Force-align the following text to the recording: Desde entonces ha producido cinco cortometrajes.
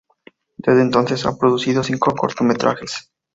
Desde 0.57 0.81
entonces 0.81 1.27
ha 1.27 1.37
producido 1.37 1.83
cinco 1.83 2.09
cortometrajes. 2.15 3.11